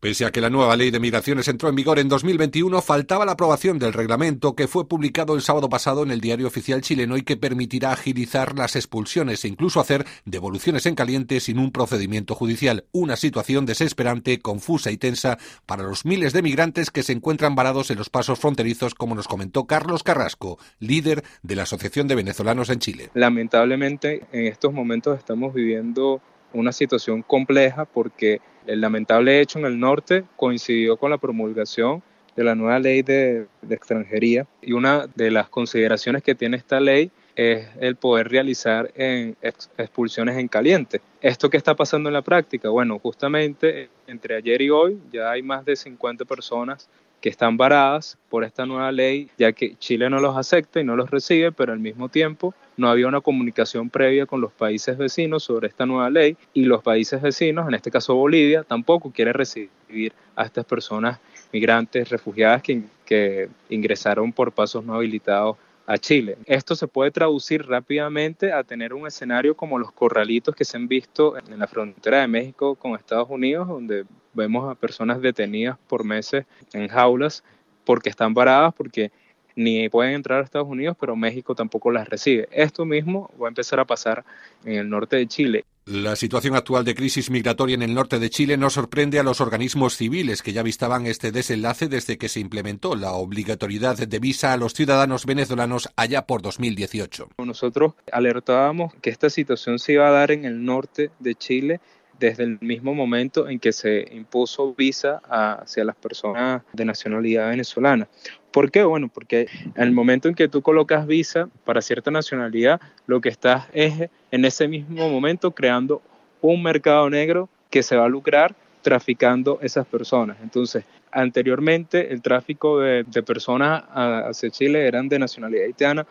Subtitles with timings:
[0.00, 3.32] Pese a que la nueva ley de migraciones entró en vigor en 2021, faltaba la
[3.32, 7.22] aprobación del reglamento que fue publicado el sábado pasado en el diario oficial chileno y
[7.22, 12.84] que permitirá agilizar las expulsiones e incluso hacer devoluciones en caliente sin un procedimiento judicial.
[12.92, 17.90] Una situación desesperante, confusa y tensa para los miles de migrantes que se encuentran varados
[17.90, 22.70] en los pasos fronterizos, como nos comentó Carlos Carrasco, líder de la Asociación de Venezolanos
[22.70, 23.10] en Chile.
[23.14, 26.22] Lamentablemente, en estos momentos estamos viviendo
[26.52, 32.02] una situación compleja porque el lamentable hecho en el norte coincidió con la promulgación
[32.36, 37.10] de la nueva ley de, extranjería y una de las consideraciones que tiene esta ley
[37.34, 41.00] es el poder realizar expulsiones en caliente.
[41.20, 42.68] ¿Esto qué está pasando en la práctica?
[42.68, 46.88] Bueno, justamente entre ayer y hoy ya hay más de 50 personas
[47.20, 50.96] que están varadas por esta nueva ley, ya que Chile no los acepta y no
[50.96, 55.42] los recibe, pero al mismo tiempo no había una comunicación previa con los países vecinos
[55.42, 60.12] sobre esta nueva ley y los países vecinos, en este caso Bolivia, tampoco quiere recibir
[60.36, 61.18] a estas personas
[61.52, 65.56] migrantes, refugiadas que, que ingresaron por pasos no habilitados
[65.88, 66.36] a Chile.
[66.44, 70.86] Esto se puede traducir rápidamente a tener un escenario como los corralitos que se han
[70.86, 74.04] visto en la frontera de México con Estados Unidos, donde
[74.38, 77.44] vemos a personas detenidas por meses en jaulas
[77.84, 79.12] porque están paradas, porque
[79.58, 82.48] ni pueden entrar a Estados Unidos, pero México tampoco las recibe.
[82.52, 84.24] Esto mismo va a empezar a pasar
[84.64, 85.64] en el norte de Chile.
[85.84, 89.40] La situación actual de crisis migratoria en el norte de Chile no sorprende a los
[89.40, 94.52] organismos civiles que ya vistaban este desenlace desde que se implementó la obligatoriedad de visa
[94.52, 97.30] a los ciudadanos venezolanos allá por 2018.
[97.38, 101.80] Nosotros alertábamos que esta situación se iba a dar en el norte de Chile
[102.18, 108.08] desde el mismo momento en que se impuso visa hacia las personas de nacionalidad venezolana.
[108.50, 108.82] ¿Por qué?
[108.82, 113.28] Bueno, porque en el momento en que tú colocas visa para cierta nacionalidad, lo que
[113.28, 116.02] estás es en ese mismo momento creando
[116.40, 120.38] un mercado negro que se va a lucrar traficando esas personas.
[120.42, 126.06] Entonces, anteriormente el tráfico de, de personas hacia Chile eran de nacionalidad haitiana,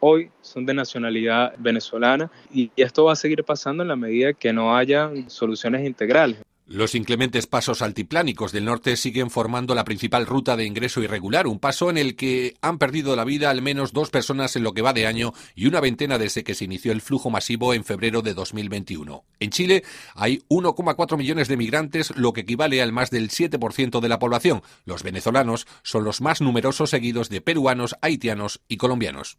[0.00, 4.52] hoy son de nacionalidad venezolana y esto va a seguir pasando en la medida que
[4.52, 6.38] no haya soluciones integrales.
[6.68, 11.60] Los inclementes pasos altiplánicos del norte siguen formando la principal ruta de ingreso irregular, un
[11.60, 14.82] paso en el que han perdido la vida al menos dos personas en lo que
[14.82, 18.20] va de año y una veintena desde que se inició el flujo masivo en febrero
[18.20, 19.24] de 2021.
[19.38, 19.84] En Chile
[20.16, 24.62] hay 1,4 millones de migrantes, lo que equivale al más del 7% de la población.
[24.84, 29.38] Los venezolanos son los más numerosos seguidos de peruanos, haitianos y colombianos.